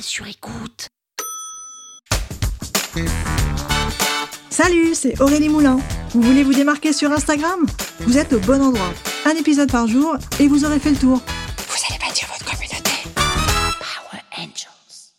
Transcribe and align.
Sur 0.00 0.26
écoute. 0.26 0.88
Salut, 4.50 4.94
c'est 4.94 5.20
Aurélie 5.20 5.48
Moulin. 5.48 5.78
Vous 6.10 6.20
voulez 6.20 6.42
vous 6.42 6.52
démarquer 6.52 6.92
sur 6.92 7.12
Instagram? 7.12 7.66
Vous 8.00 8.18
êtes 8.18 8.32
au 8.32 8.40
bon 8.40 8.60
endroit. 8.62 8.92
Un 9.24 9.34
épisode 9.36 9.70
par 9.70 9.86
jour 9.86 10.16
et 10.38 10.48
vous 10.48 10.64
aurez 10.64 10.78
fait 10.78 10.90
le 10.90 10.96
tour. 10.96 11.18
Vous 11.18 11.76
allez 11.88 11.98
bâtir 11.98 12.28
votre 12.28 12.44
communauté. 12.44 12.90
Power 13.14 14.22
Angels. 14.38 15.12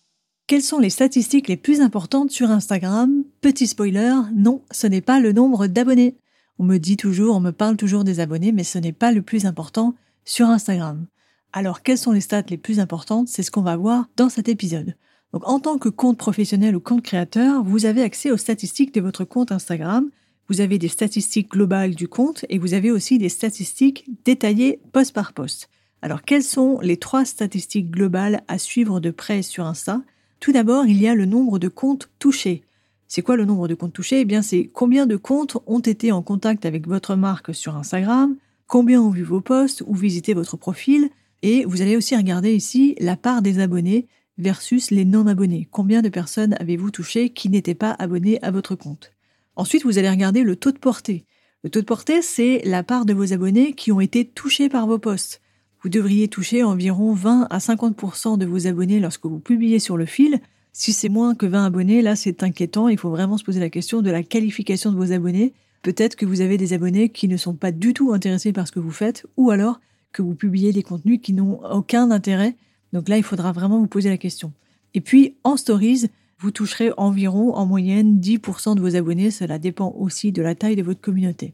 Quelles 0.47 0.63
sont 0.63 0.79
les 0.79 0.89
statistiques 0.89 1.47
les 1.47 1.57
plus 1.57 1.81
importantes 1.81 2.31
sur 2.31 2.51
Instagram? 2.51 3.23
Petit 3.41 3.67
spoiler, 3.67 4.13
non, 4.35 4.61
ce 4.71 4.87
n'est 4.87 5.01
pas 5.01 5.19
le 5.19 5.33
nombre 5.33 5.67
d'abonnés. 5.67 6.17
On 6.59 6.63
me 6.63 6.77
dit 6.77 6.97
toujours, 6.97 7.35
on 7.35 7.41
me 7.41 7.51
parle 7.51 7.77
toujours 7.77 8.03
des 8.03 8.19
abonnés, 8.19 8.51
mais 8.51 8.63
ce 8.63 8.77
n'est 8.77 8.93
pas 8.93 9.11
le 9.11 9.21
plus 9.21 9.45
important 9.45 9.95
sur 10.23 10.47
Instagram. 10.47 11.07
Alors, 11.53 11.81
quelles 11.81 11.97
sont 11.97 12.11
les 12.11 12.21
stats 12.21 12.43
les 12.49 12.57
plus 12.57 12.79
importantes? 12.79 13.27
C'est 13.27 13.43
ce 13.43 13.51
qu'on 13.51 13.61
va 13.61 13.77
voir 13.77 14.09
dans 14.15 14.29
cet 14.29 14.49
épisode. 14.49 14.95
Donc, 15.33 15.47
en 15.47 15.59
tant 15.59 15.77
que 15.77 15.89
compte 15.89 16.17
professionnel 16.17 16.75
ou 16.75 16.79
compte 16.79 17.01
créateur, 17.01 17.63
vous 17.63 17.85
avez 17.85 18.01
accès 18.01 18.31
aux 18.31 18.37
statistiques 18.37 18.93
de 18.93 19.01
votre 19.01 19.23
compte 19.23 19.51
Instagram. 19.51 20.09
Vous 20.49 20.61
avez 20.61 20.77
des 20.77 20.87
statistiques 20.87 21.51
globales 21.51 21.95
du 21.95 22.07
compte 22.07 22.45
et 22.49 22.57
vous 22.57 22.73
avez 22.73 22.91
aussi 22.91 23.17
des 23.17 23.29
statistiques 23.29 24.05
détaillées 24.23 24.79
post 24.93 25.13
par 25.13 25.33
post. 25.33 25.69
Alors, 26.01 26.21
quelles 26.21 26.43
sont 26.43 26.79
les 26.81 26.97
trois 26.97 27.25
statistiques 27.25 27.91
globales 27.91 28.43
à 28.47 28.57
suivre 28.57 28.99
de 28.99 29.11
près 29.11 29.41
sur 29.41 29.65
Insta? 29.65 30.01
Tout 30.39 30.51
d'abord, 30.51 30.85
il 30.85 31.01
y 31.01 31.07
a 31.07 31.15
le 31.15 31.25
nombre 31.25 31.59
de 31.59 31.67
comptes 31.67 32.09
touchés. 32.19 32.63
C'est 33.07 33.21
quoi 33.21 33.35
le 33.35 33.45
nombre 33.45 33.67
de 33.67 33.73
comptes 33.73 33.93
touchés? 33.93 34.21
Eh 34.21 34.25
bien, 34.25 34.41
c'est 34.41 34.69
combien 34.71 35.05
de 35.05 35.15
comptes 35.15 35.57
ont 35.65 35.79
été 35.79 36.11
en 36.11 36.21
contact 36.21 36.65
avec 36.65 36.87
votre 36.87 37.15
marque 37.15 37.55
sur 37.55 37.75
Instagram, 37.75 38.35
combien 38.67 39.01
ont 39.01 39.09
vu 39.09 39.23
vos 39.23 39.41
posts? 39.41 39.83
Ou 39.87 39.95
visité 39.95 40.33
votre 40.33 40.57
profil, 40.57 41.09
et 41.41 41.65
vous 41.65 41.81
allez 41.81 41.95
aussi 41.95 42.15
regarder 42.15 42.53
ici 42.53 42.95
la 42.99 43.15
part 43.15 43.41
des 43.41 43.59
abonnés 43.59 44.07
versus 44.37 44.91
les 44.91 45.05
non-abonnés. 45.05 45.67
Combien 45.71 46.01
de 46.01 46.09
personnes 46.09 46.55
avez-vous 46.59 46.91
touché 46.91 47.29
qui 47.29 47.49
n'étaient 47.49 47.75
pas 47.75 47.91
abonnées 47.91 48.41
à 48.43 48.51
votre 48.51 48.75
compte? 48.75 49.13
Ensuite, 49.55 49.83
vous 49.83 49.97
allez 49.97 50.09
regarder 50.09 50.43
le 50.43 50.55
taux 50.55 50.71
de 50.71 50.77
portée. 50.77 51.25
Le 51.63 51.69
taux 51.69 51.81
de 51.81 51.85
portée, 51.85 52.21
c'est 52.21 52.61
la 52.63 52.83
part 52.83 53.05
de 53.05 53.13
vos 53.13 53.33
abonnés 53.33 53.73
qui 53.73 53.91
ont 53.91 53.99
été 53.99 54.25
touchés 54.25 54.69
par 54.69 54.85
vos 54.85 54.99
posts. 54.99 55.41
Vous 55.83 55.89
devriez 55.89 56.27
toucher 56.27 56.63
environ 56.63 57.13
20 57.13 57.47
à 57.49 57.57
50% 57.57 58.37
de 58.37 58.45
vos 58.45 58.67
abonnés 58.67 58.99
lorsque 58.99 59.25
vous 59.25 59.39
publiez 59.39 59.79
sur 59.79 59.97
le 59.97 60.05
fil. 60.05 60.39
Si 60.73 60.93
c'est 60.93 61.09
moins 61.09 61.33
que 61.33 61.45
20 61.45 61.65
abonnés, 61.65 62.01
là 62.01 62.15
c'est 62.15 62.43
inquiétant. 62.43 62.87
Il 62.87 62.97
faut 62.97 63.09
vraiment 63.09 63.37
se 63.37 63.43
poser 63.43 63.59
la 63.59 63.69
question 63.69 64.01
de 64.01 64.11
la 64.11 64.23
qualification 64.23 64.91
de 64.91 64.97
vos 64.97 65.11
abonnés. 65.11 65.53
Peut-être 65.81 66.15
que 66.15 66.25
vous 66.25 66.41
avez 66.41 66.57
des 66.57 66.73
abonnés 66.73 67.09
qui 67.09 67.27
ne 67.27 67.37
sont 67.37 67.55
pas 67.55 67.71
du 67.71 67.93
tout 67.93 68.13
intéressés 68.13 68.53
par 68.53 68.67
ce 68.67 68.71
que 68.71 68.79
vous 68.79 68.91
faites, 68.91 69.25
ou 69.37 69.51
alors 69.51 69.79
que 70.11 70.21
vous 70.21 70.35
publiez 70.35 70.71
des 70.71 70.83
contenus 70.83 71.19
qui 71.21 71.33
n'ont 71.33 71.59
aucun 71.63 72.11
intérêt. 72.11 72.55
Donc 72.93 73.09
là, 73.09 73.17
il 73.17 73.23
faudra 73.23 73.51
vraiment 73.51 73.79
vous 73.79 73.87
poser 73.87 74.09
la 74.09 74.17
question. 74.17 74.51
Et 74.93 75.01
puis, 75.01 75.35
en 75.43 75.57
stories, 75.57 76.05
vous 76.39 76.51
toucherez 76.51 76.91
environ 76.97 77.53
en 77.55 77.65
moyenne 77.65 78.19
10% 78.19 78.75
de 78.75 78.81
vos 78.81 78.95
abonnés. 78.95 79.31
Cela 79.31 79.59
dépend 79.59 79.93
aussi 79.97 80.31
de 80.31 80.41
la 80.41 80.55
taille 80.55 80.75
de 80.75 80.83
votre 80.83 81.01
communauté. 81.01 81.53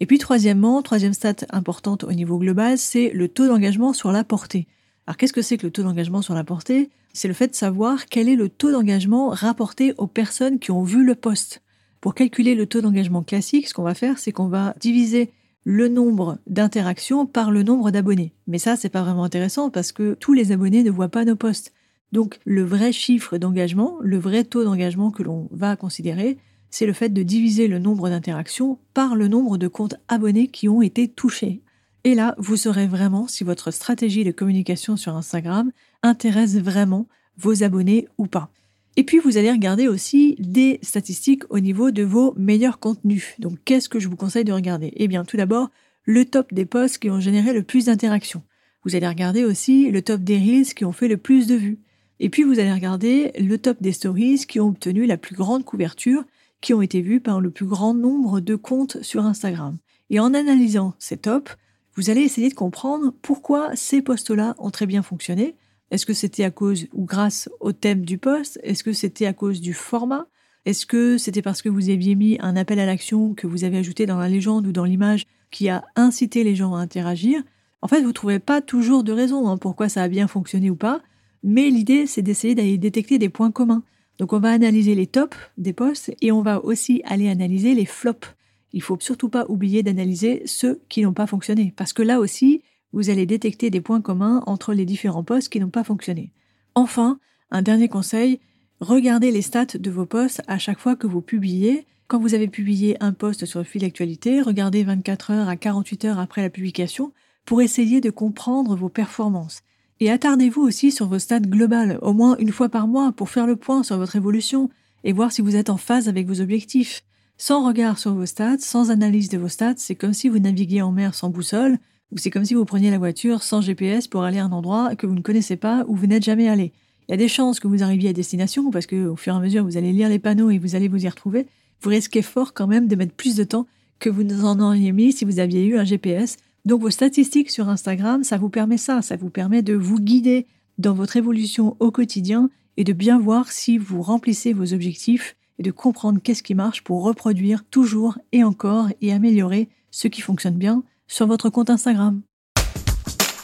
Et 0.00 0.06
puis, 0.06 0.18
troisièmement, 0.18 0.82
troisième 0.82 1.12
stat 1.12 1.36
importante 1.50 2.04
au 2.04 2.12
niveau 2.12 2.38
global, 2.38 2.78
c'est 2.78 3.10
le 3.10 3.28
taux 3.28 3.46
d'engagement 3.46 3.92
sur 3.92 4.12
la 4.12 4.24
portée. 4.24 4.66
Alors, 5.06 5.16
qu'est-ce 5.16 5.32
que 5.32 5.42
c'est 5.42 5.58
que 5.58 5.66
le 5.66 5.72
taux 5.72 5.82
d'engagement 5.82 6.22
sur 6.22 6.34
la 6.34 6.44
portée? 6.44 6.90
C'est 7.12 7.28
le 7.28 7.34
fait 7.34 7.48
de 7.48 7.54
savoir 7.54 8.06
quel 8.06 8.28
est 8.28 8.34
le 8.34 8.48
taux 8.48 8.72
d'engagement 8.72 9.28
rapporté 9.28 9.94
aux 9.98 10.08
personnes 10.08 10.58
qui 10.58 10.72
ont 10.72 10.82
vu 10.82 11.04
le 11.04 11.14
post. 11.14 11.62
Pour 12.00 12.14
calculer 12.14 12.54
le 12.54 12.66
taux 12.66 12.80
d'engagement 12.80 13.22
classique, 13.22 13.68
ce 13.68 13.74
qu'on 13.74 13.82
va 13.82 13.94
faire, 13.94 14.18
c'est 14.18 14.32
qu'on 14.32 14.48
va 14.48 14.74
diviser 14.80 15.30
le 15.64 15.88
nombre 15.88 16.38
d'interactions 16.46 17.26
par 17.26 17.50
le 17.50 17.62
nombre 17.62 17.90
d'abonnés. 17.90 18.34
Mais 18.46 18.58
ça, 18.58 18.76
c'est 18.76 18.90
pas 18.90 19.02
vraiment 19.02 19.24
intéressant 19.24 19.70
parce 19.70 19.92
que 19.92 20.14
tous 20.20 20.34
les 20.34 20.52
abonnés 20.52 20.82
ne 20.82 20.90
voient 20.90 21.08
pas 21.08 21.24
nos 21.24 21.36
posts. 21.36 21.72
Donc, 22.12 22.38
le 22.44 22.62
vrai 22.62 22.92
chiffre 22.92 23.38
d'engagement, 23.38 23.98
le 24.00 24.18
vrai 24.18 24.44
taux 24.44 24.62
d'engagement 24.62 25.10
que 25.10 25.22
l'on 25.22 25.48
va 25.50 25.74
considérer, 25.74 26.38
c'est 26.70 26.86
le 26.86 26.92
fait 26.92 27.08
de 27.08 27.22
diviser 27.22 27.66
le 27.66 27.78
nombre 27.78 28.08
d'interactions 28.08 28.78
par 28.92 29.16
le 29.16 29.26
nombre 29.28 29.58
de 29.58 29.68
comptes 29.68 29.96
abonnés 30.08 30.48
qui 30.48 30.68
ont 30.68 30.82
été 30.82 31.08
touchés. 31.08 31.62
Et 32.04 32.14
là, 32.14 32.34
vous 32.36 32.56
saurez 32.56 32.86
vraiment 32.86 33.26
si 33.26 33.44
votre 33.44 33.70
stratégie 33.70 34.24
de 34.24 34.30
communication 34.30 34.96
sur 34.96 35.16
Instagram 35.16 35.72
intéresse 36.02 36.56
vraiment 36.56 37.06
vos 37.38 37.62
abonnés 37.62 38.06
ou 38.18 38.26
pas. 38.26 38.50
Et 38.96 39.04
puis, 39.04 39.18
vous 39.18 39.36
allez 39.36 39.50
regarder 39.50 39.88
aussi 39.88 40.36
des 40.38 40.78
statistiques 40.82 41.42
au 41.50 41.58
niveau 41.58 41.90
de 41.90 42.04
vos 42.04 42.32
meilleurs 42.36 42.78
contenus. 42.78 43.34
Donc, 43.40 43.58
qu'est-ce 43.64 43.88
que 43.88 43.98
je 43.98 44.08
vous 44.08 44.16
conseille 44.16 44.44
de 44.44 44.52
regarder? 44.52 44.92
Eh 44.96 45.08
bien, 45.08 45.24
tout 45.24 45.36
d'abord, 45.36 45.70
le 46.04 46.24
top 46.24 46.54
des 46.54 46.64
posts 46.64 46.98
qui 46.98 47.10
ont 47.10 47.18
généré 47.18 47.52
le 47.52 47.64
plus 47.64 47.86
d'interactions. 47.86 48.42
Vous 48.84 48.94
allez 48.94 49.08
regarder 49.08 49.44
aussi 49.44 49.90
le 49.90 50.02
top 50.02 50.20
des 50.20 50.38
reels 50.38 50.74
qui 50.74 50.84
ont 50.84 50.92
fait 50.92 51.08
le 51.08 51.16
plus 51.16 51.46
de 51.46 51.56
vues. 51.56 51.78
Et 52.20 52.30
puis, 52.30 52.44
vous 52.44 52.60
allez 52.60 52.72
regarder 52.72 53.32
le 53.38 53.58
top 53.58 53.78
des 53.80 53.92
stories 53.92 54.46
qui 54.46 54.60
ont 54.60 54.68
obtenu 54.68 55.06
la 55.06 55.16
plus 55.16 55.34
grande 55.34 55.64
couverture, 55.64 56.24
qui 56.60 56.72
ont 56.72 56.82
été 56.82 57.00
vues 57.00 57.20
par 57.20 57.40
le 57.40 57.50
plus 57.50 57.66
grand 57.66 57.94
nombre 57.94 58.40
de 58.40 58.54
comptes 58.54 59.02
sur 59.02 59.26
Instagram. 59.26 59.76
Et 60.10 60.20
en 60.20 60.34
analysant 60.34 60.94
ces 61.00 61.16
tops, 61.16 61.56
vous 61.96 62.10
allez 62.10 62.22
essayer 62.22 62.48
de 62.48 62.54
comprendre 62.54 63.12
pourquoi 63.22 63.74
ces 63.74 64.02
posts-là 64.02 64.54
ont 64.58 64.70
très 64.70 64.86
bien 64.86 65.02
fonctionné, 65.02 65.56
est-ce 65.94 66.06
que 66.06 66.12
c'était 66.12 66.42
à 66.42 66.50
cause 66.50 66.88
ou 66.92 67.04
grâce 67.04 67.48
au 67.60 67.70
thème 67.70 68.04
du 68.04 68.18
poste? 68.18 68.58
Est-ce 68.64 68.82
que 68.82 68.92
c'était 68.92 69.26
à 69.26 69.32
cause 69.32 69.60
du 69.60 69.72
format? 69.72 70.26
Est-ce 70.64 70.86
que 70.86 71.18
c'était 71.18 71.40
parce 71.40 71.62
que 71.62 71.68
vous 71.68 71.88
aviez 71.88 72.16
mis 72.16 72.36
un 72.40 72.56
appel 72.56 72.80
à 72.80 72.86
l'action 72.86 73.32
que 73.32 73.46
vous 73.46 73.62
avez 73.62 73.78
ajouté 73.78 74.04
dans 74.04 74.18
la 74.18 74.28
légende 74.28 74.66
ou 74.66 74.72
dans 74.72 74.84
l'image 74.84 75.24
qui 75.52 75.68
a 75.68 75.84
incité 75.94 76.42
les 76.42 76.56
gens 76.56 76.74
à 76.74 76.80
interagir? 76.80 77.44
En 77.80 77.86
fait, 77.86 78.00
vous 78.00 78.08
ne 78.08 78.12
trouvez 78.12 78.40
pas 78.40 78.60
toujours 78.60 79.04
de 79.04 79.12
raison 79.12 79.46
hein, 79.48 79.56
pourquoi 79.56 79.88
ça 79.88 80.02
a 80.02 80.08
bien 80.08 80.26
fonctionné 80.26 80.68
ou 80.68 80.74
pas, 80.74 81.00
mais 81.44 81.70
l'idée, 81.70 82.08
c'est 82.08 82.22
d'essayer 82.22 82.56
d'aller 82.56 82.76
détecter 82.76 83.18
des 83.18 83.28
points 83.28 83.52
communs. 83.52 83.84
Donc 84.18 84.32
on 84.32 84.40
va 84.40 84.50
analyser 84.50 84.96
les 84.96 85.06
tops 85.06 85.36
des 85.58 85.74
posts 85.74 86.12
et 86.20 86.32
on 86.32 86.42
va 86.42 86.64
aussi 86.64 87.02
aller 87.04 87.28
analyser 87.28 87.72
les 87.72 87.86
flops. 87.86 88.34
Il 88.72 88.82
faut 88.82 88.98
surtout 88.98 89.28
pas 89.28 89.46
oublier 89.48 89.84
d'analyser 89.84 90.42
ceux 90.44 90.80
qui 90.88 91.02
n'ont 91.02 91.12
pas 91.12 91.28
fonctionné, 91.28 91.72
parce 91.76 91.92
que 91.92 92.02
là 92.02 92.18
aussi, 92.18 92.64
vous 92.94 93.10
allez 93.10 93.26
détecter 93.26 93.70
des 93.70 93.80
points 93.80 94.00
communs 94.00 94.42
entre 94.46 94.72
les 94.72 94.86
différents 94.86 95.24
posts 95.24 95.48
qui 95.48 95.60
n'ont 95.60 95.68
pas 95.68 95.84
fonctionné. 95.84 96.30
Enfin, 96.74 97.18
un 97.50 97.60
dernier 97.60 97.88
conseil, 97.88 98.40
regardez 98.80 99.32
les 99.32 99.42
stats 99.42 99.78
de 99.78 99.90
vos 99.90 100.06
posts 100.06 100.42
à 100.46 100.58
chaque 100.58 100.78
fois 100.78 100.94
que 100.94 101.08
vous 101.08 101.20
publiez. 101.20 101.86
Quand 102.06 102.20
vous 102.20 102.34
avez 102.34 102.48
publié 102.48 102.96
un 103.02 103.12
post 103.12 103.46
sur 103.46 103.58
le 103.58 103.64
fil 103.64 103.82
d'actualité, 103.82 104.40
regardez 104.40 104.84
24 104.84 105.32
heures 105.32 105.48
à 105.48 105.56
48 105.56 106.04
heures 106.04 106.18
après 106.20 106.42
la 106.42 106.50
publication 106.50 107.12
pour 107.44 107.60
essayer 107.62 108.00
de 108.00 108.10
comprendre 108.10 108.76
vos 108.76 108.88
performances. 108.88 109.62
Et 110.00 110.10
attardez-vous 110.10 110.62
aussi 110.62 110.92
sur 110.92 111.08
vos 111.08 111.18
stats 111.18 111.40
globales, 111.40 111.98
au 112.00 112.12
moins 112.12 112.36
une 112.38 112.52
fois 112.52 112.68
par 112.68 112.86
mois, 112.86 113.12
pour 113.12 113.28
faire 113.28 113.46
le 113.46 113.56
point 113.56 113.82
sur 113.82 113.96
votre 113.96 114.16
évolution 114.16 114.70
et 115.02 115.12
voir 115.12 115.32
si 115.32 115.42
vous 115.42 115.56
êtes 115.56 115.70
en 115.70 115.76
phase 115.76 116.08
avec 116.08 116.26
vos 116.26 116.40
objectifs. 116.40 117.02
Sans 117.38 117.66
regard 117.66 117.98
sur 117.98 118.14
vos 118.14 118.26
stats, 118.26 118.58
sans 118.58 118.90
analyse 118.90 119.28
de 119.28 119.38
vos 119.38 119.48
stats, 119.48 119.74
c'est 119.78 119.96
comme 119.96 120.14
si 120.14 120.28
vous 120.28 120.38
naviguiez 120.38 120.82
en 120.82 120.92
mer 120.92 121.14
sans 121.14 121.30
boussole, 121.30 121.78
c'est 122.16 122.30
comme 122.30 122.44
si 122.44 122.54
vous 122.54 122.64
preniez 122.64 122.90
la 122.90 122.98
voiture 122.98 123.42
sans 123.42 123.60
GPS 123.60 124.08
pour 124.08 124.22
aller 124.22 124.38
à 124.38 124.44
un 124.44 124.52
endroit 124.52 124.94
que 124.96 125.06
vous 125.06 125.14
ne 125.14 125.20
connaissez 125.20 125.56
pas 125.56 125.84
où 125.88 125.96
vous 125.96 126.06
n'êtes 126.06 126.24
jamais 126.24 126.48
allé. 126.48 126.72
Il 127.08 127.12
y 127.12 127.14
a 127.14 127.18
des 127.18 127.28
chances 127.28 127.60
que 127.60 127.68
vous 127.68 127.82
arriviez 127.82 128.10
à 128.10 128.12
destination 128.12 128.70
parce 128.70 128.86
que 128.86 129.06
au 129.06 129.16
fur 129.16 129.34
et 129.34 129.36
à 129.36 129.40
mesure 129.40 129.64
vous 129.64 129.76
allez 129.76 129.92
lire 129.92 130.08
les 130.08 130.18
panneaux 130.18 130.50
et 130.50 130.58
vous 130.58 130.74
allez 130.74 130.88
vous 130.88 131.04
y 131.04 131.08
retrouver. 131.08 131.46
Vous 131.82 131.90
risquez 131.90 132.22
fort 132.22 132.54
quand 132.54 132.66
même 132.66 132.88
de 132.88 132.96
mettre 132.96 133.14
plus 133.14 133.36
de 133.36 133.44
temps 133.44 133.66
que 133.98 134.08
vous 134.08 134.44
en 134.44 134.60
auriez 134.60 134.92
mis 134.92 135.12
si 135.12 135.24
vous 135.24 135.38
aviez 135.38 135.64
eu 135.66 135.76
un 135.76 135.84
GPS. 135.84 136.36
Donc 136.64 136.80
vos 136.80 136.90
statistiques 136.90 137.50
sur 137.50 137.68
Instagram, 137.68 138.24
ça 138.24 138.38
vous 138.38 138.48
permet 138.48 138.78
ça, 138.78 139.02
ça 139.02 139.16
vous 139.16 139.28
permet 139.28 139.62
de 139.62 139.74
vous 139.74 140.00
guider 140.00 140.46
dans 140.78 140.94
votre 140.94 141.16
évolution 141.16 141.76
au 141.78 141.90
quotidien 141.90 142.48
et 142.76 142.84
de 142.84 142.92
bien 142.92 143.18
voir 143.18 143.52
si 143.52 143.76
vous 143.76 144.02
remplissez 144.02 144.52
vos 144.52 144.72
objectifs 144.72 145.36
et 145.58 145.62
de 145.62 145.70
comprendre 145.70 146.20
qu'est-ce 146.22 146.42
qui 146.42 146.54
marche 146.54 146.82
pour 146.82 147.02
reproduire 147.02 147.64
toujours 147.64 148.18
et 148.32 148.42
encore 148.42 148.88
et 149.00 149.12
améliorer 149.12 149.68
ce 149.90 150.08
qui 150.08 150.20
fonctionne 150.20 150.56
bien 150.56 150.82
sur 151.06 151.26
votre 151.26 151.50
compte 151.50 151.70
Instagram. 151.70 152.22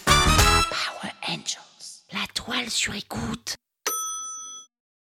Power 0.06 1.12
Angels, 1.28 2.04
la 2.12 2.26
toile 2.34 2.70
sur 2.70 2.94
écoute. 2.94 3.56